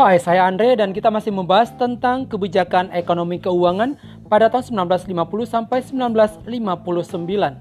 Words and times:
Hai, 0.00 0.16
saya 0.16 0.48
Andre 0.48 0.80
dan 0.80 0.96
kita 0.96 1.12
masih 1.12 1.28
membahas 1.28 1.76
tentang 1.76 2.24
kebijakan 2.24 2.88
ekonomi 2.88 3.36
keuangan 3.36 4.00
pada 4.32 4.48
tahun 4.48 4.88
1950 4.88 5.12
sampai 5.44 5.84
1959. 5.84 7.60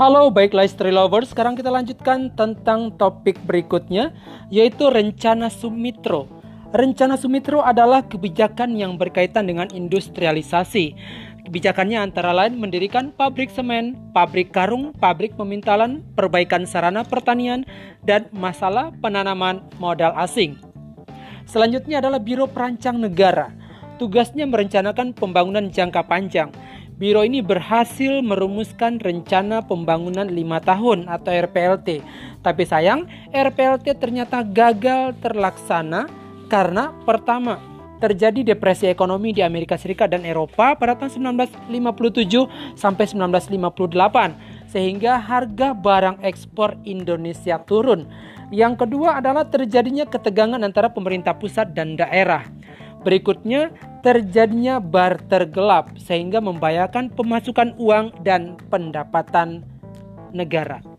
Halo, 0.00 0.32
baiklah 0.32 0.64
istri 0.64 0.96
lovers. 0.96 1.36
Sekarang 1.36 1.60
kita 1.60 1.68
lanjutkan 1.68 2.32
tentang 2.32 2.88
topik 2.96 3.36
berikutnya, 3.44 4.16
yaitu 4.48 4.88
rencana 4.88 5.52
Sumitro. 5.52 6.33
Rencana 6.74 7.14
Sumitro 7.14 7.62
adalah 7.62 8.02
kebijakan 8.02 8.74
yang 8.74 8.98
berkaitan 8.98 9.46
dengan 9.46 9.70
industrialisasi. 9.70 10.98
Kebijakannya 11.46 12.02
antara 12.02 12.34
lain 12.34 12.58
mendirikan 12.58 13.14
pabrik 13.14 13.46
semen, 13.54 13.94
pabrik 14.10 14.50
karung, 14.50 14.90
pabrik 14.98 15.38
pemintalan, 15.38 16.02
perbaikan 16.18 16.66
sarana 16.66 17.06
pertanian, 17.06 17.62
dan 18.02 18.26
masalah 18.34 18.90
penanaman 18.98 19.62
modal 19.78 20.18
asing. 20.18 20.58
Selanjutnya 21.46 22.02
adalah 22.02 22.18
Biro 22.18 22.50
Perancang 22.50 22.98
Negara. 22.98 23.54
Tugasnya 24.02 24.42
merencanakan 24.42 25.14
pembangunan 25.14 25.70
jangka 25.70 26.02
panjang 26.10 26.50
Biro 26.94 27.26
ini 27.26 27.42
berhasil 27.42 28.22
merumuskan 28.22 29.02
rencana 29.02 29.66
pembangunan 29.66 30.30
lima 30.30 30.62
tahun 30.62 31.10
atau 31.10 31.34
RPLT. 31.34 31.98
Tapi 32.38 32.62
sayang, 32.62 33.10
RPLT 33.34 33.98
ternyata 33.98 34.46
gagal 34.46 35.18
terlaksana 35.18 36.06
karena 36.54 36.94
pertama, 37.02 37.58
terjadi 37.98 38.54
depresi 38.54 38.86
ekonomi 38.86 39.34
di 39.34 39.42
Amerika 39.42 39.74
Serikat 39.74 40.14
dan 40.14 40.22
Eropa 40.22 40.78
pada 40.78 40.94
tahun 40.94 41.34
1957 41.34 42.78
sampai 42.78 43.10
1958 43.10 44.70
sehingga 44.70 45.18
harga 45.18 45.74
barang 45.74 46.22
ekspor 46.22 46.78
Indonesia 46.86 47.58
turun. 47.58 48.06
Yang 48.54 48.86
kedua 48.86 49.18
adalah 49.18 49.50
terjadinya 49.50 50.06
ketegangan 50.06 50.62
antara 50.62 50.94
pemerintah 50.94 51.34
pusat 51.34 51.74
dan 51.74 51.98
daerah. 51.98 52.46
Berikutnya, 53.02 53.74
terjadinya 54.06 54.78
barter 54.78 55.50
gelap 55.50 55.90
sehingga 55.98 56.38
membahayakan 56.38 57.10
pemasukan 57.18 57.74
uang 57.82 58.14
dan 58.22 58.54
pendapatan 58.70 59.66
negara. 60.30 60.93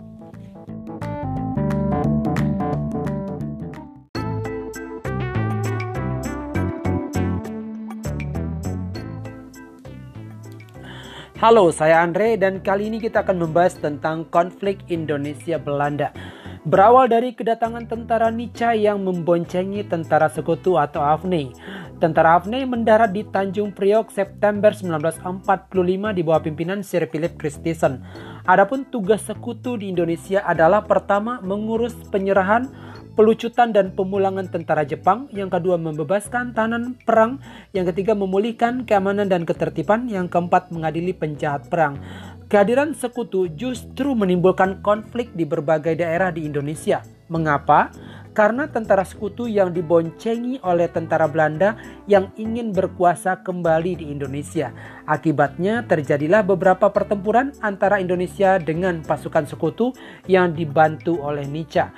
Halo, 11.35 11.67
saya 11.67 11.99
Andre 11.99 12.39
dan 12.39 12.63
kali 12.63 12.87
ini 12.87 13.03
kita 13.03 13.19
akan 13.19 13.43
membahas 13.43 13.75
tentang 13.75 14.23
konflik 14.31 14.79
Indonesia 14.87 15.59
Belanda. 15.59 16.15
Berawal 16.63 17.11
dari 17.11 17.35
kedatangan 17.35 17.91
tentara 17.91 18.31
Nica 18.31 18.71
yang 18.71 19.03
memboncengi 19.03 19.83
tentara 19.83 20.31
sekutu 20.31 20.79
atau 20.79 21.03
AFNI. 21.03 21.51
Tentara 21.99 22.39
AFNI 22.39 22.63
mendarat 22.63 23.11
di 23.11 23.27
Tanjung 23.27 23.75
Priok 23.75 24.15
September 24.15 24.71
1945 24.71 26.15
di 26.15 26.21
bawah 26.23 26.39
pimpinan 26.39 26.79
Sir 26.87 27.03
Philip 27.11 27.35
Christensen. 27.35 27.99
Adapun 28.47 28.87
tugas 28.87 29.27
sekutu 29.27 29.75
di 29.75 29.91
Indonesia 29.91 30.39
adalah 30.39 30.87
pertama 30.87 31.43
mengurus 31.43 31.99
penyerahan, 32.15 32.71
pelucutan 33.15 33.71
dan 33.71 33.95
pemulangan 33.95 34.51
tentara 34.51 34.83
Jepang, 34.83 35.31
yang 35.31 35.47
kedua 35.47 35.79
membebaskan 35.79 36.51
tahanan 36.51 36.99
perang, 37.07 37.39
yang 37.71 37.87
ketiga 37.89 38.11
memulihkan 38.13 38.83
keamanan 38.83 39.31
dan 39.31 39.47
ketertiban, 39.47 40.11
yang 40.11 40.27
keempat 40.27 40.69
mengadili 40.69 41.15
penjahat 41.15 41.71
perang. 41.71 41.97
Kehadiran 42.45 42.93
sekutu 42.93 43.49
justru 43.49 44.13
menimbulkan 44.13 44.83
konflik 44.85 45.33
di 45.33 45.49
berbagai 45.49 45.97
daerah 45.97 46.29
di 46.29 46.45
Indonesia. 46.45 47.01
Mengapa? 47.25 47.89
Karena 48.35 48.67
tentara 48.67 49.07
sekutu 49.07 49.47
yang 49.47 49.71
diboncengi 49.71 50.59
oleh 50.59 50.91
tentara 50.91 51.25
Belanda 51.25 51.79
yang 52.05 52.29
ingin 52.35 52.75
berkuasa 52.75 53.39
kembali 53.41 54.03
di 54.03 54.05
Indonesia. 54.11 54.75
Akibatnya 55.07 55.87
terjadilah 55.87 56.43
beberapa 56.43 56.91
pertempuran 56.91 57.55
antara 57.63 58.03
Indonesia 58.03 58.59
dengan 58.59 58.99
pasukan 58.99 59.47
sekutu 59.47 59.95
yang 60.27 60.51
dibantu 60.51 61.23
oleh 61.23 61.47
Nica. 61.47 61.95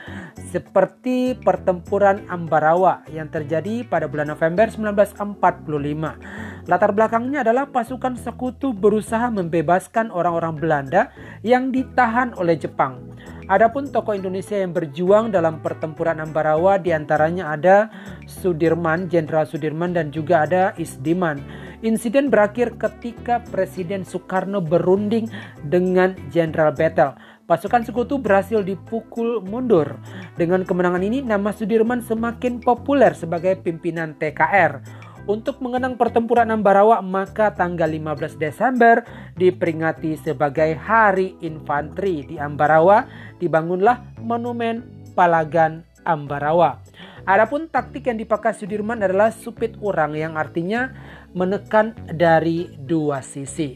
Seperti 0.54 1.34
pertempuran 1.42 2.30
Ambarawa 2.30 3.02
yang 3.10 3.34
terjadi 3.34 3.82
pada 3.90 4.06
bulan 4.06 4.30
November 4.30 4.70
1945. 4.70 6.70
Latar 6.70 6.92
belakangnya 6.94 7.42
adalah 7.42 7.66
pasukan 7.74 8.14
sekutu 8.20 8.78
berusaha 8.78 9.34
membebaskan 9.34 10.14
orang-orang 10.14 10.54
Belanda 10.54 11.10
yang 11.42 11.74
ditahan 11.74 12.38
oleh 12.38 12.60
Jepang. 12.60 13.18
Adapun 13.48 13.88
tokoh 13.88 14.12
Indonesia 14.12 14.60
yang 14.60 14.76
berjuang 14.76 15.32
dalam 15.32 15.64
pertempuran 15.64 16.20
Ambarawa 16.20 16.76
di 16.76 16.92
antaranya 16.92 17.56
ada 17.56 17.88
Sudirman, 18.28 19.08
Jenderal 19.08 19.48
Sudirman 19.48 19.96
dan 19.96 20.12
juga 20.12 20.44
ada 20.44 20.76
Isdiman. 20.76 21.40
Insiden 21.80 22.28
berakhir 22.28 22.76
ketika 22.76 23.40
Presiden 23.48 24.04
Soekarno 24.04 24.60
berunding 24.60 25.32
dengan 25.64 26.12
Jenderal 26.28 26.76
Bettel. 26.76 27.16
Pasukan 27.48 27.88
sekutu 27.88 28.20
berhasil 28.20 28.60
dipukul 28.60 29.40
mundur. 29.40 29.96
Dengan 30.36 30.68
kemenangan 30.68 31.00
ini, 31.00 31.24
nama 31.24 31.56
Sudirman 31.56 32.04
semakin 32.04 32.60
populer 32.60 33.16
sebagai 33.16 33.56
pimpinan 33.64 34.20
TKR. 34.20 35.07
Untuk 35.28 35.60
mengenang 35.60 36.00
pertempuran 36.00 36.48
Ambarawa, 36.56 37.04
maka 37.04 37.52
tanggal 37.52 37.92
15 37.92 38.40
Desember 38.40 39.04
diperingati 39.36 40.16
sebagai 40.16 40.72
Hari 40.80 41.36
Infanteri 41.44 42.24
di 42.24 42.40
Ambarawa, 42.40 43.04
dibangunlah 43.36 44.16
Monumen 44.24 45.04
Palagan 45.20 45.84
Ambarawa. 46.08 46.80
Adapun 47.28 47.68
taktik 47.68 48.08
yang 48.08 48.16
dipakai 48.16 48.56
Sudirman 48.56 49.04
adalah 49.04 49.36
supit 49.36 49.76
orang 49.84 50.16
yang 50.16 50.40
artinya 50.40 50.96
menekan 51.36 51.92
dari 52.08 52.72
dua 52.88 53.20
sisi. 53.20 53.76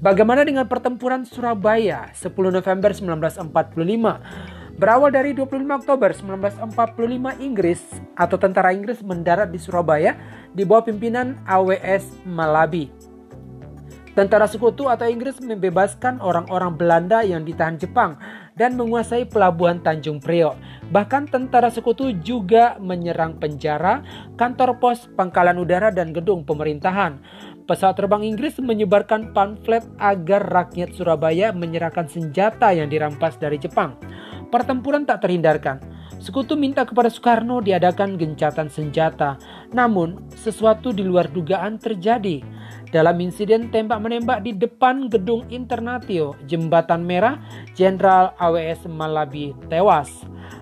Bagaimana 0.00 0.40
dengan 0.40 0.64
pertempuran 0.72 1.28
Surabaya 1.28 2.08
10 2.16 2.32
November 2.48 2.96
1945? 2.96 4.61
Berawal 4.82 5.14
dari 5.14 5.30
25 5.30 5.62
Oktober 5.78 6.10
1945 6.10 7.38
Inggris 7.38 7.78
atau 8.18 8.34
tentara 8.34 8.74
Inggris 8.74 8.98
mendarat 8.98 9.54
di 9.54 9.62
Surabaya 9.62 10.18
di 10.50 10.66
bawah 10.66 10.82
pimpinan 10.82 11.38
AWS 11.46 12.26
Malabi. 12.26 12.90
Tentara 14.18 14.50
sekutu 14.50 14.90
atau 14.90 15.06
Inggris 15.06 15.38
membebaskan 15.38 16.18
orang-orang 16.18 16.74
Belanda 16.74 17.22
yang 17.22 17.46
ditahan 17.46 17.78
Jepang 17.78 18.18
dan 18.58 18.74
menguasai 18.74 19.22
pelabuhan 19.30 19.78
Tanjung 19.78 20.18
Priok. 20.18 20.58
Bahkan 20.90 21.30
tentara 21.30 21.70
sekutu 21.70 22.10
juga 22.18 22.74
menyerang 22.82 23.38
penjara, 23.38 24.02
kantor 24.34 24.82
pos, 24.82 25.06
pangkalan 25.14 25.62
udara, 25.62 25.94
dan 25.94 26.10
gedung 26.10 26.42
pemerintahan. 26.42 27.22
Pesawat 27.70 28.02
terbang 28.02 28.26
Inggris 28.26 28.58
menyebarkan 28.58 29.30
pamflet 29.30 29.86
agar 30.02 30.42
rakyat 30.42 30.90
Surabaya 30.98 31.54
menyerahkan 31.54 32.10
senjata 32.10 32.74
yang 32.74 32.90
dirampas 32.90 33.38
dari 33.38 33.62
Jepang. 33.62 33.94
Pertempuran 34.52 35.08
tak 35.08 35.24
terhindarkan. 35.24 35.80
Sekutu 36.20 36.60
minta 36.60 36.84
kepada 36.84 37.08
Soekarno 37.08 37.64
diadakan 37.64 38.20
gencatan 38.20 38.68
senjata. 38.68 39.40
Namun, 39.72 40.28
sesuatu 40.36 40.92
di 40.92 41.00
luar 41.00 41.32
dugaan 41.32 41.80
terjadi. 41.80 42.44
Dalam 42.92 43.16
insiden 43.24 43.72
tembak-menembak 43.72 44.44
di 44.44 44.52
depan 44.52 45.08
gedung 45.08 45.48
Internatio, 45.48 46.36
Jembatan 46.44 47.02
Merah, 47.08 47.40
Jenderal 47.72 48.36
AWS 48.36 48.84
Malabi 48.92 49.56
tewas. 49.72 50.12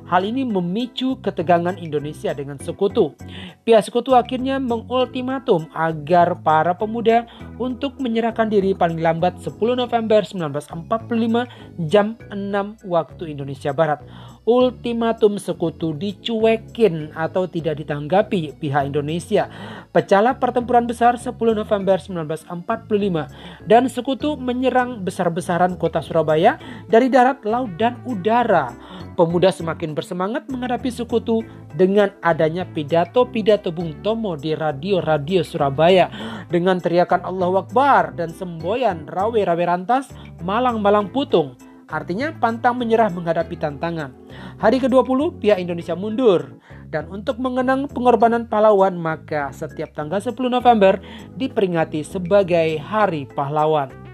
Hal 0.07 0.23
ini 0.23 0.47
memicu 0.47 1.19
ketegangan 1.19 1.75
Indonesia 1.79 2.31
dengan 2.31 2.59
sekutu. 2.63 3.19
Pihak 3.67 3.83
sekutu 3.83 4.15
akhirnya 4.15 4.63
mengultimatum 4.63 5.67
agar 5.75 6.39
para 6.39 6.75
pemuda 6.79 7.27
untuk 7.61 8.01
menyerahkan 8.01 8.49
diri 8.49 8.73
paling 8.73 9.05
lambat 9.05 9.37
10 9.45 9.61
November 9.77 10.25
1945 10.25 11.85
jam 11.85 12.17
6 12.33 12.89
waktu 12.89 13.37
Indonesia 13.37 13.77
Barat. 13.77 14.01
Ultimatum 14.49 15.37
sekutu 15.37 15.93
dicuekin 15.93 17.13
atau 17.13 17.45
tidak 17.45 17.85
ditanggapi 17.85 18.57
pihak 18.57 18.89
Indonesia. 18.89 19.53
Pecahlah 19.93 20.41
pertempuran 20.41 20.89
besar 20.89 21.21
10 21.21 21.37
November 21.37 22.01
1945 22.01 23.69
dan 23.69 23.85
sekutu 23.93 24.41
menyerang 24.41 25.05
besar-besaran 25.05 25.77
kota 25.77 26.01
Surabaya 26.01 26.57
dari 26.89 27.13
darat, 27.13 27.45
laut, 27.45 27.77
dan 27.77 28.01
udara. 28.09 28.73
Pemuda 29.21 29.53
semakin 29.53 29.93
bersemangat 29.93 30.49
menghadapi 30.49 30.89
sekutu 30.89 31.45
dengan 31.77 32.09
adanya 32.25 32.65
pidato-pidato 32.65 33.69
Bung 33.69 34.01
Tomo 34.01 34.33
di 34.33 34.57
radio-radio 34.57 35.45
Surabaya. 35.45 36.09
Dengan 36.49 36.81
teriakan 36.81 37.29
Allah 37.29 37.50
Akbar 37.59 38.15
dan 38.15 38.31
semboyan 38.31 39.09
rawe-rawe 39.09 39.65
rantas, 39.67 40.11
malang-malang 40.45 41.11
putung. 41.11 41.59
Artinya 41.91 42.31
pantang 42.39 42.79
menyerah 42.79 43.11
menghadapi 43.11 43.59
tantangan. 43.59 44.15
Hari 44.63 44.79
ke-20 44.79 45.43
pihak 45.43 45.59
Indonesia 45.59 45.99
mundur. 45.99 46.61
Dan 46.91 47.07
untuk 47.11 47.39
mengenang 47.39 47.87
pengorbanan 47.87 48.51
pahlawan 48.51 48.99
maka 48.99 49.55
setiap 49.55 49.95
tanggal 49.95 50.19
10 50.19 50.35
November 50.51 50.99
diperingati 51.39 52.03
sebagai 52.03 52.83
Hari 52.83 53.31
Pahlawan. 53.31 54.10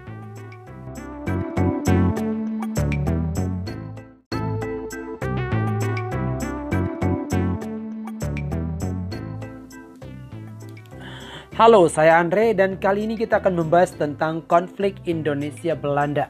Halo, 11.57 11.89
saya 11.89 12.21
Andre 12.21 12.53
dan 12.53 12.77
kali 12.77 13.09
ini 13.09 13.17
kita 13.17 13.41
akan 13.41 13.65
membahas 13.65 13.89
tentang 13.97 14.45
konflik 14.45 15.01
Indonesia 15.09 15.73
Belanda. 15.73 16.29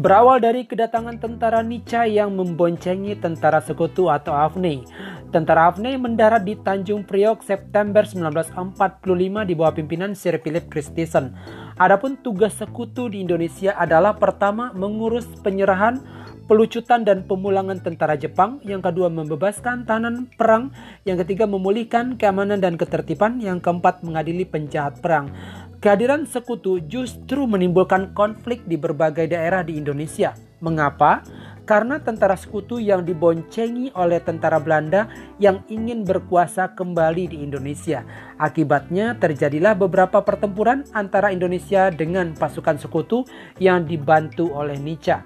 Berawal 0.00 0.40
dari 0.40 0.64
kedatangan 0.64 1.20
tentara 1.20 1.60
Nica 1.60 2.08
yang 2.08 2.32
memboncengi 2.32 3.20
tentara 3.20 3.60
sekutu 3.60 4.08
atau 4.08 4.32
AFNI. 4.32 4.88
Tentara 5.28 5.68
AFNI 5.68 6.00
mendarat 6.00 6.48
di 6.48 6.56
Tanjung 6.56 7.04
Priok 7.04 7.44
September 7.44 8.08
1945 8.08 9.44
di 9.44 9.52
bawah 9.52 9.76
pimpinan 9.76 10.16
Sir 10.16 10.40
Philip 10.40 10.64
Christensen. 10.72 11.36
Adapun 11.76 12.16
tugas 12.24 12.56
sekutu 12.56 13.12
di 13.12 13.20
Indonesia 13.20 13.76
adalah 13.76 14.16
pertama 14.16 14.72
mengurus 14.72 15.28
penyerahan 15.44 16.00
pelucutan 16.46 17.06
dan 17.06 17.26
pemulangan 17.26 17.78
tentara 17.80 18.18
Jepang, 18.18 18.62
yang 18.66 18.82
kedua 18.82 19.08
membebaskan 19.08 19.86
tahanan 19.86 20.30
perang, 20.34 20.74
yang 21.06 21.18
ketiga 21.22 21.46
memulihkan 21.46 22.18
keamanan 22.18 22.62
dan 22.62 22.74
ketertiban, 22.78 23.38
yang 23.38 23.58
keempat 23.58 24.02
mengadili 24.06 24.46
penjahat 24.46 24.98
perang. 25.00 25.30
Kehadiran 25.82 26.30
sekutu 26.30 26.78
justru 26.86 27.42
menimbulkan 27.50 28.14
konflik 28.14 28.62
di 28.70 28.78
berbagai 28.78 29.26
daerah 29.26 29.66
di 29.66 29.74
Indonesia. 29.74 30.30
Mengapa? 30.62 31.26
Karena 31.62 32.02
tentara 32.02 32.34
sekutu 32.34 32.82
yang 32.82 33.06
diboncengi 33.06 33.94
oleh 33.94 34.18
tentara 34.18 34.58
Belanda 34.58 35.06
yang 35.38 35.62
ingin 35.70 36.02
berkuasa 36.02 36.74
kembali 36.74 37.30
di 37.30 37.38
Indonesia. 37.42 38.02
Akibatnya 38.38 39.14
terjadilah 39.18 39.78
beberapa 39.78 40.18
pertempuran 40.26 40.82
antara 40.90 41.30
Indonesia 41.30 41.94
dengan 41.94 42.34
pasukan 42.34 42.78
sekutu 42.82 43.22
yang 43.62 43.86
dibantu 43.86 44.50
oleh 44.50 44.74
Nica. 44.78 45.22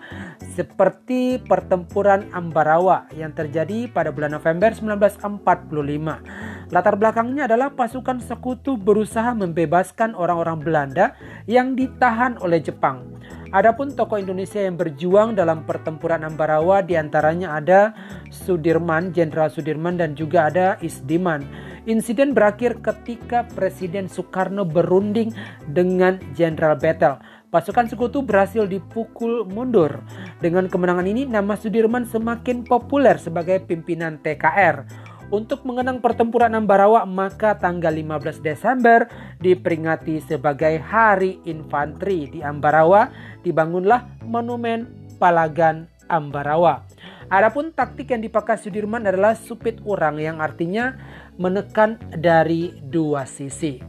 Seperti 0.52 1.40
pertempuran 1.40 2.28
Ambarawa 2.36 3.08
yang 3.16 3.32
terjadi 3.32 3.88
pada 3.88 4.12
bulan 4.12 4.36
November 4.36 4.72
1945. 4.76 6.68
Latar 6.74 6.94
belakangnya 6.98 7.48
adalah 7.48 7.72
pasukan 7.72 8.20
sekutu 8.20 8.76
berusaha 8.76 9.32
membebaskan 9.32 10.12
orang-orang 10.12 10.60
Belanda 10.60 11.16
yang 11.48 11.78
ditahan 11.78 12.36
oleh 12.42 12.60
Jepang. 12.60 13.06
Adapun 13.54 13.94
tokoh 13.94 14.18
Indonesia 14.18 14.58
yang 14.58 14.74
berjuang 14.74 15.38
dalam 15.38 15.62
pertempuran 15.62 16.26
Ambarawa 16.26 16.82
di 16.82 16.98
antaranya 16.98 17.54
ada 17.54 17.94
Sudirman, 18.26 19.14
Jenderal 19.14 19.54
Sudirman 19.54 19.94
dan 19.94 20.18
juga 20.18 20.50
ada 20.50 20.74
Isdiman. 20.82 21.46
Insiden 21.86 22.34
berakhir 22.34 22.82
ketika 22.82 23.46
Presiden 23.54 24.10
Soekarno 24.10 24.66
berunding 24.66 25.30
dengan 25.70 26.18
Jenderal 26.34 26.74
Bettel. 26.74 27.22
Pasukan 27.46 27.86
sekutu 27.86 28.26
berhasil 28.26 28.66
dipukul 28.66 29.46
mundur. 29.46 30.02
Dengan 30.42 30.66
kemenangan 30.66 31.06
ini, 31.06 31.22
nama 31.22 31.54
Sudirman 31.54 32.02
semakin 32.02 32.66
populer 32.66 33.14
sebagai 33.22 33.62
pimpinan 33.62 34.18
TKR. 34.18 34.82
Untuk 35.26 35.66
mengenang 35.66 35.98
pertempuran 35.98 36.54
Ambarawa, 36.54 37.02
maka 37.02 37.58
tanggal 37.58 37.90
15 37.90 38.46
Desember 38.46 39.10
diperingati 39.42 40.22
sebagai 40.22 40.78
Hari 40.78 41.42
Infanteri 41.50 42.30
di 42.30 42.46
Ambarawa, 42.46 43.10
dibangunlah 43.42 44.06
Monumen 44.22 44.86
Palagan 45.18 45.90
Ambarawa. 46.06 46.86
Adapun 47.26 47.74
taktik 47.74 48.14
yang 48.14 48.22
dipakai 48.22 48.54
Sudirman 48.54 49.02
adalah 49.02 49.34
supit 49.34 49.82
orang 49.82 50.22
yang 50.22 50.38
artinya 50.38 50.94
menekan 51.42 51.98
dari 52.14 52.78
dua 52.86 53.26
sisi. 53.26 53.82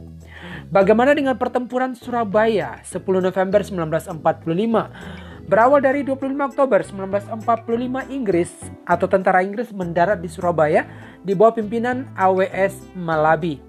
Bagaimana 0.73 1.13
dengan 1.13 1.37
pertempuran 1.37 1.93
Surabaya 1.93 2.81
10 2.81 2.97
November 3.21 3.61
1945? 3.61 5.45
Berawal 5.47 5.79
dari 5.79 6.03
25 6.03 6.27
Oktober 6.43 6.83
1945 6.83 8.11
Inggris 8.11 8.51
atau 8.83 9.07
tentara 9.07 9.39
Inggris 9.47 9.71
mendarat 9.71 10.19
di 10.19 10.27
Surabaya 10.27 10.83
di 11.27 11.35
bawah 11.35 11.59
pimpinan 11.59 12.07
AWS 12.15 12.95
Malabi. 12.95 13.59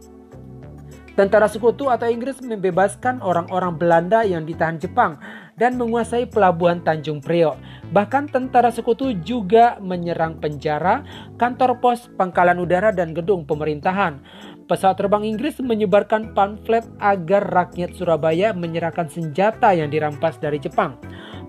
Tentara 1.19 1.51
sekutu 1.51 1.91
atau 1.91 2.07
Inggris 2.07 2.39
membebaskan 2.39 3.19
orang-orang 3.19 3.75
Belanda 3.75 4.23
yang 4.23 4.47
ditahan 4.47 4.79
Jepang 4.79 5.19
dan 5.59 5.75
menguasai 5.75 6.31
pelabuhan 6.31 6.79
Tanjung 6.87 7.19
Priok. 7.19 7.59
Bahkan 7.91 8.31
tentara 8.31 8.71
sekutu 8.71 9.11
juga 9.27 9.83
menyerang 9.83 10.39
penjara, 10.39 11.03
kantor 11.35 11.83
pos, 11.83 12.07
pangkalan 12.15 12.63
udara, 12.63 12.95
dan 12.95 13.11
gedung 13.19 13.43
pemerintahan. 13.43 14.23
Pesawat 14.71 15.03
terbang 15.03 15.27
Inggris 15.27 15.59
menyebarkan 15.59 16.39
pamflet 16.39 16.87
agar 17.03 17.43
rakyat 17.51 17.99
Surabaya 17.99 18.55
menyerahkan 18.55 19.11
senjata 19.11 19.75
yang 19.75 19.91
dirampas 19.91 20.39
dari 20.39 20.63
Jepang. 20.63 20.95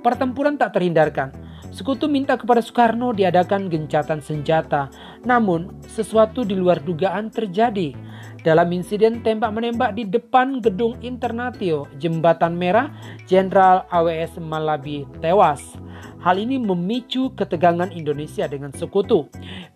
Pertempuran 0.01 0.57
tak 0.57 0.73
terhindarkan. 0.73 1.29
Sekutu 1.69 2.09
minta 2.09 2.33
kepada 2.33 2.65
Soekarno 2.65 3.13
diadakan 3.13 3.69
gencatan 3.69 4.25
senjata. 4.25 4.89
Namun, 5.21 5.69
sesuatu 5.85 6.41
di 6.41 6.57
luar 6.57 6.81
dugaan 6.81 7.29
terjadi. 7.29 7.93
Dalam 8.39 8.71
insiden 8.71 9.19
tembak-menembak 9.19 9.99
di 9.99 10.07
depan 10.07 10.63
gedung 10.63 10.95
Internatio, 11.03 11.91
Jembatan 11.99 12.55
Merah, 12.55 12.87
Jenderal 13.27 13.83
AWS 13.91 14.39
Malabi 14.39 15.03
tewas. 15.19 15.75
Hal 16.19 16.35
ini 16.35 16.59
memicu 16.59 17.31
ketegangan 17.35 17.91
Indonesia 17.95 18.43
dengan 18.47 18.75
sekutu. 18.75 19.27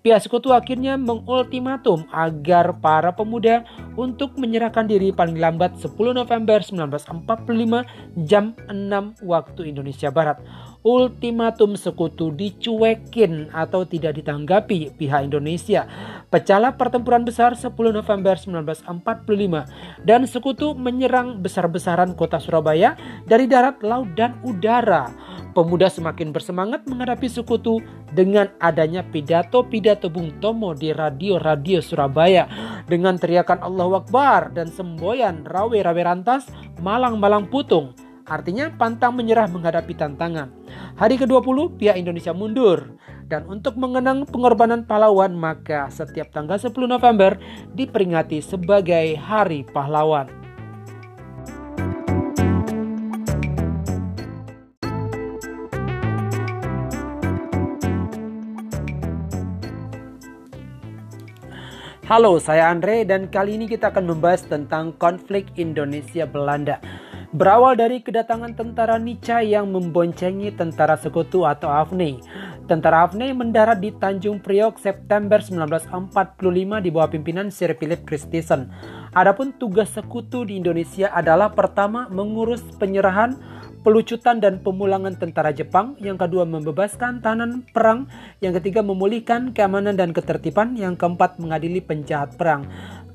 Pihak 0.04 0.28
sekutu 0.28 0.52
akhirnya 0.52 1.00
mengultimatum 1.00 2.04
agar 2.12 2.76
para 2.84 3.16
pemuda 3.16 3.64
untuk 3.96 4.36
menyerahkan 4.36 4.84
diri 4.84 5.16
paling 5.16 5.40
lambat 5.40 5.80
10 5.80 5.96
November 6.12 6.60
1945 6.60 8.28
jam 8.28 8.52
6 8.68 9.24
waktu 9.24 9.62
Indonesia 9.72 10.12
Barat. 10.12 10.44
Ultimatum 10.84 11.80
sekutu 11.80 12.36
dicuekin 12.36 13.48
atau 13.56 13.88
tidak 13.88 14.20
ditanggapi 14.20 14.92
pihak 15.00 15.32
Indonesia. 15.32 15.88
Pecahlah 16.28 16.76
pertempuran 16.76 17.24
besar 17.24 17.56
10 17.56 17.72
November 17.72 18.36
1945 18.36 20.04
dan 20.04 20.28
sekutu 20.28 20.76
menyerang 20.76 21.40
besar-besaran 21.40 22.12
kota 22.20 22.36
Surabaya 22.36 23.00
dari 23.24 23.48
darat, 23.48 23.80
laut, 23.80 24.12
dan 24.20 24.36
udara. 24.44 25.08
Pemuda 25.56 25.88
semakin 25.88 26.36
bersemangat 26.36 26.84
menghadapi 26.84 27.32
sekutu 27.32 27.80
dengan 28.12 28.52
adanya 28.60 29.08
pidato-pidato 29.08 30.12
Bung 30.12 30.36
Tomo 30.44 30.76
di 30.76 30.92
radio-radio 30.92 31.80
Surabaya 31.80 32.44
dengan 32.92 33.16
teriakan 33.16 33.64
Allah 33.64 34.04
Akbar 34.04 34.52
dan 34.52 34.68
semboyan 34.68 35.48
rawe-rawe 35.48 36.04
rantas 36.04 36.52
malang-malang 36.84 37.48
putung. 37.48 37.96
Artinya 38.28 38.68
pantang 38.76 39.16
menyerah 39.16 39.48
menghadapi 39.48 39.96
tantangan. 39.96 40.63
Hari 40.94 41.18
ke-20 41.18 41.82
pihak 41.82 41.98
Indonesia 41.98 42.38
mundur. 42.38 42.94
Dan 43.26 43.50
untuk 43.50 43.82
mengenang 43.82 44.30
pengorbanan 44.30 44.86
pahlawan 44.86 45.34
maka 45.34 45.90
setiap 45.90 46.30
tanggal 46.30 46.62
10 46.62 46.70
November 46.86 47.34
diperingati 47.74 48.46
sebagai 48.46 49.18
Hari 49.18 49.66
Pahlawan. 49.74 50.30
Halo, 62.06 62.38
saya 62.38 62.70
Andre 62.70 63.02
dan 63.02 63.34
kali 63.34 63.58
ini 63.58 63.66
kita 63.66 63.90
akan 63.90 64.14
membahas 64.14 64.46
tentang 64.46 64.94
konflik 65.02 65.50
Indonesia 65.58 66.30
Belanda. 66.30 66.78
Berawal 67.34 67.74
dari 67.74 67.98
kedatangan 67.98 68.54
tentara 68.54 69.02
Nica 69.02 69.42
yang 69.42 69.74
memboncengi 69.74 70.54
tentara 70.54 70.94
sekutu 70.94 71.50
atau 71.50 71.66
AFNI. 71.66 72.22
Tentara 72.70 73.10
AFNI 73.10 73.34
mendarat 73.34 73.82
di 73.82 73.90
Tanjung 73.90 74.38
Priok 74.38 74.78
September 74.78 75.42
1945 75.42 76.14
di 76.86 76.90
bawah 76.94 77.10
pimpinan 77.10 77.50
Sir 77.50 77.74
Philip 77.74 78.06
Christensen. 78.06 78.70
Adapun 79.18 79.50
tugas 79.58 79.90
sekutu 79.98 80.46
di 80.46 80.62
Indonesia 80.62 81.10
adalah 81.10 81.50
pertama 81.50 82.06
mengurus 82.14 82.62
penyerahan 82.78 83.34
pelucutan 83.84 84.40
dan 84.40 84.64
pemulangan 84.64 85.20
tentara 85.20 85.52
Jepang, 85.52 86.00
yang 86.00 86.16
kedua 86.16 86.48
membebaskan 86.48 87.20
tahanan 87.20 87.68
perang, 87.76 88.08
yang 88.40 88.56
ketiga 88.56 88.80
memulihkan 88.80 89.52
keamanan 89.52 90.00
dan 90.00 90.16
ketertiban, 90.16 90.80
yang 90.80 90.96
keempat 90.96 91.38
mengadili 91.38 91.84
penjahat 91.84 92.34
perang. 92.40 92.64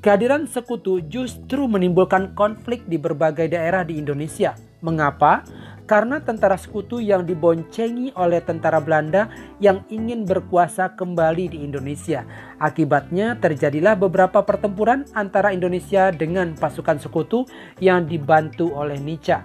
Kehadiran 0.09 0.49
sekutu 0.49 1.05
justru 1.05 1.69
menimbulkan 1.69 2.33
konflik 2.33 2.81
di 2.88 2.97
berbagai 2.97 3.53
daerah 3.53 3.85
di 3.85 4.00
Indonesia. 4.00 4.57
Mengapa? 4.81 5.45
Karena 5.85 6.17
tentara 6.17 6.57
sekutu 6.57 6.97
yang 6.97 7.29
diboncengi 7.29 8.17
oleh 8.17 8.41
tentara 8.41 8.81
Belanda 8.81 9.29
yang 9.61 9.85
ingin 9.93 10.25
berkuasa 10.25 10.97
kembali 10.97 11.53
di 11.53 11.61
Indonesia. 11.61 12.25
Akibatnya 12.57 13.37
terjadilah 13.37 14.00
beberapa 14.00 14.41
pertempuran 14.41 15.05
antara 15.12 15.53
Indonesia 15.53 16.09
dengan 16.09 16.57
pasukan 16.57 16.97
sekutu 17.05 17.45
yang 17.77 18.09
dibantu 18.09 18.73
oleh 18.73 18.97
Nica. 18.97 19.45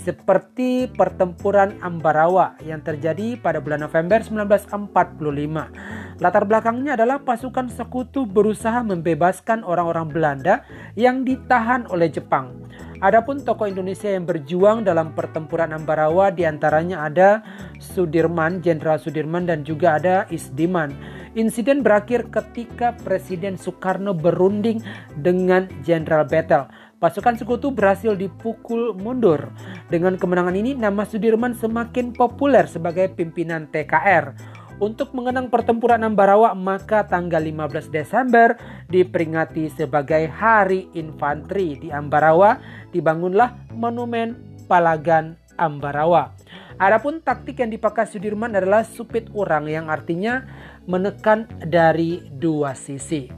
seperti 0.00 0.90
pertempuran 0.90 1.78
Ambarawa 1.86 2.58
yang 2.66 2.82
terjadi 2.82 3.38
pada 3.38 3.62
bulan 3.62 3.86
November 3.86 4.18
1945. 4.26 5.99
Latar 6.20 6.44
belakangnya 6.44 7.00
adalah 7.00 7.24
pasukan 7.24 7.72
sekutu 7.72 8.28
berusaha 8.28 8.84
membebaskan 8.84 9.64
orang-orang 9.64 10.12
Belanda 10.12 10.68
yang 10.92 11.24
ditahan 11.24 11.88
oleh 11.88 12.12
Jepang. 12.12 12.60
Adapun 13.00 13.40
tokoh 13.40 13.64
Indonesia 13.64 14.12
yang 14.12 14.28
berjuang 14.28 14.84
dalam 14.84 15.16
pertempuran 15.16 15.72
Ambarawa 15.72 16.28
di 16.28 16.44
antaranya 16.44 17.08
ada 17.08 17.40
Sudirman, 17.80 18.60
Jenderal 18.60 19.00
Sudirman 19.00 19.48
dan 19.48 19.64
juga 19.64 19.96
ada 19.96 20.28
Isdiman. 20.28 20.92
Insiden 21.32 21.80
berakhir 21.80 22.28
ketika 22.28 22.92
Presiden 23.00 23.56
Soekarno 23.56 24.12
berunding 24.12 24.84
dengan 25.16 25.72
Jenderal 25.80 26.28
Bettel. 26.28 26.68
Pasukan 27.00 27.40
sekutu 27.40 27.72
berhasil 27.72 28.12
dipukul 28.12 28.92
mundur. 28.92 29.48
Dengan 29.88 30.20
kemenangan 30.20 30.52
ini, 30.52 30.76
nama 30.76 31.08
Sudirman 31.08 31.56
semakin 31.56 32.12
populer 32.12 32.68
sebagai 32.68 33.08
pimpinan 33.16 33.72
TKR. 33.72 34.49
Untuk 34.80 35.12
mengenang 35.12 35.52
pertempuran 35.52 36.00
Ambarawa, 36.08 36.56
maka 36.56 37.04
tanggal 37.04 37.44
15 37.44 37.92
Desember 37.92 38.56
diperingati 38.88 39.68
sebagai 39.68 40.24
Hari 40.24 40.88
Infanteri 40.96 41.76
di 41.76 41.92
Ambarawa. 41.92 42.56
Dibangunlah 42.88 43.68
Monumen 43.76 44.56
Palagan 44.64 45.36
Ambarawa. 45.60 46.32
Adapun 46.80 47.20
taktik 47.20 47.60
yang 47.60 47.68
dipakai 47.68 48.08
Sudirman 48.08 48.56
adalah 48.56 48.80
supit 48.88 49.28
orang 49.36 49.68
yang 49.68 49.92
artinya 49.92 50.48
menekan 50.88 51.44
dari 51.60 52.24
dua 52.40 52.72
sisi. 52.72 53.28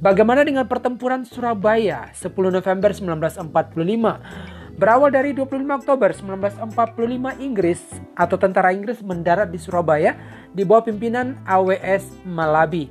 Bagaimana 0.00 0.40
dengan 0.40 0.64
pertempuran 0.64 1.28
Surabaya 1.28 2.08
10 2.16 2.32
November 2.48 2.96
1945? 2.96 4.61
Berawal 4.82 5.14
dari 5.14 5.30
25 5.30 5.78
Oktober 5.78 6.10
1945 6.10 7.38
Inggris 7.38 7.78
atau 8.18 8.34
tentara 8.34 8.74
Inggris 8.74 8.98
mendarat 8.98 9.46
di 9.46 9.54
Surabaya 9.54 10.18
di 10.50 10.66
bawah 10.66 10.82
pimpinan 10.82 11.38
AWS 11.46 12.26
Malabi. 12.26 12.90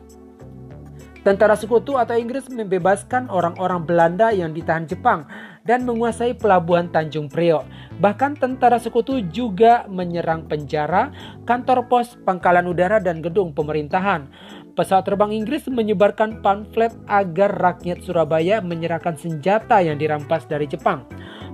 Tentara 1.27 1.51
sekutu 1.59 1.99
atau 1.99 2.15
Inggris 2.15 2.47
membebaskan 2.47 3.27
orang-orang 3.27 3.83
Belanda 3.83 4.31
yang 4.31 4.55
ditahan 4.55 4.87
Jepang 4.87 5.27
dan 5.67 5.83
menguasai 5.83 6.31
pelabuhan 6.31 6.87
Tanjung 6.87 7.27
Priok. 7.27 7.67
Bahkan 7.99 8.39
tentara 8.39 8.79
sekutu 8.79 9.19
juga 9.27 9.83
menyerang 9.91 10.47
penjara, 10.47 11.11
kantor 11.43 11.91
pos, 11.91 12.15
pangkalan 12.23 12.71
udara, 12.71 13.03
dan 13.03 13.19
gedung 13.19 13.51
pemerintahan. 13.51 14.31
Pesawat 14.79 15.11
terbang 15.11 15.35
Inggris 15.35 15.67
menyebarkan 15.67 16.39
pamflet 16.39 16.95
agar 17.11 17.51
rakyat 17.59 17.99
Surabaya 17.99 18.63
menyerahkan 18.63 19.19
senjata 19.19 19.83
yang 19.83 19.99
dirampas 19.99 20.47
dari 20.47 20.71
Jepang. 20.71 21.03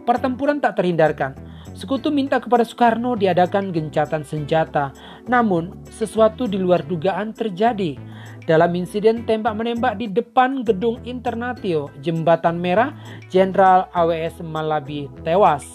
Pertempuran 0.07 0.63
tak 0.63 0.79
terhindarkan. 0.79 1.35
Sekutu 1.75 2.15
minta 2.15 2.39
kepada 2.39 2.63
Soekarno 2.63 3.19
diadakan 3.19 3.75
gencatan 3.75 4.23
senjata. 4.23 4.95
Namun, 5.27 5.83
sesuatu 5.91 6.47
di 6.47 6.55
luar 6.55 6.87
dugaan 6.87 7.35
terjadi. 7.35 7.99
Dalam 8.47 8.71
insiden 8.79 9.27
tembak-menembak 9.27 9.99
di 9.99 10.07
depan 10.07 10.63
gedung 10.63 11.03
Internatio, 11.03 11.91
Jembatan 11.99 12.55
Merah, 12.55 12.95
Jenderal 13.27 13.91
AWS 13.91 14.39
Malabi 14.47 15.11
tewas. 15.27 15.67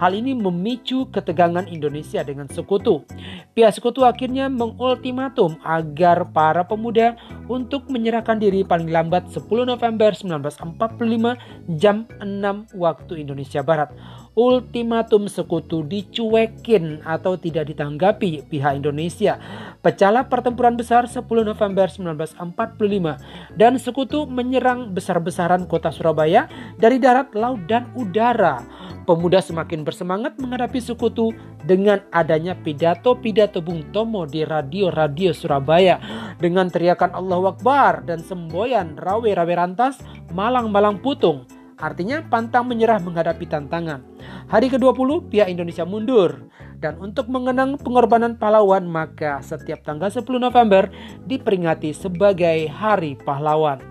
Hal 0.00 0.16
ini 0.16 0.32
memicu 0.32 1.12
ketegangan 1.12 1.68
Indonesia 1.68 2.24
dengan 2.24 2.48
sekutu. 2.48 3.04
Pihak 3.52 3.76
sekutu 3.76 4.08
akhirnya 4.08 4.48
mengultimatum 4.48 5.60
agar 5.60 6.24
para 6.32 6.64
pemuda 6.64 7.20
untuk 7.52 7.84
menyerahkan 7.92 8.40
diri 8.40 8.64
paling 8.64 8.88
lambat 8.88 9.28
10 9.28 9.44
November 9.68 10.16
1945 10.16 11.76
jam 11.76 12.08
6 12.16 12.80
waktu 12.80 13.12
Indonesia 13.20 13.60
Barat 13.60 13.92
ultimatum 14.40 15.28
sekutu 15.28 15.84
dicuekin 15.84 17.04
atau 17.04 17.36
tidak 17.36 17.68
ditanggapi 17.68 18.48
pihak 18.48 18.80
Indonesia. 18.80 19.36
Pecahlah 19.84 20.32
pertempuran 20.32 20.80
besar 20.80 21.04
10 21.04 21.20
November 21.44 21.92
1945 21.92 23.60
dan 23.60 23.76
sekutu 23.76 24.24
menyerang 24.24 24.96
besar-besaran 24.96 25.68
kota 25.68 25.92
Surabaya 25.92 26.48
dari 26.80 26.96
darat, 26.96 27.36
laut, 27.36 27.60
dan 27.68 27.92
udara. 27.92 28.64
Pemuda 29.04 29.44
semakin 29.44 29.84
bersemangat 29.84 30.40
menghadapi 30.40 30.80
sekutu 30.80 31.36
dengan 31.68 32.00
adanya 32.08 32.56
pidato-pidato 32.56 33.60
Bung 33.60 33.92
Tomo 33.92 34.24
di 34.24 34.48
radio-radio 34.48 35.36
Surabaya 35.36 36.00
dengan 36.40 36.72
teriakan 36.72 37.12
Allahu 37.12 37.60
Akbar 37.60 38.08
dan 38.08 38.24
semboyan 38.24 38.96
rawe-rawe 38.96 39.52
rantas 39.52 40.00
malang-malang 40.32 40.96
putung. 40.96 41.59
Artinya 41.80 42.20
pantang 42.28 42.68
menyerah 42.68 43.00
menghadapi 43.00 43.48
tantangan. 43.48 44.04
Hari 44.52 44.68
ke-20 44.68 45.32
pihak 45.32 45.48
Indonesia 45.48 45.88
mundur. 45.88 46.52
Dan 46.80 46.96
untuk 46.96 47.28
mengenang 47.28 47.76
pengorbanan 47.76 48.40
pahlawan 48.40 48.88
maka 48.88 49.40
setiap 49.44 49.84
tanggal 49.84 50.08
10 50.08 50.24
November 50.40 50.88
diperingati 51.28 51.92
sebagai 51.92 52.68
Hari 52.72 53.20
Pahlawan. 53.20 53.89